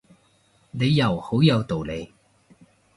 [0.71, 2.11] 你又好有道理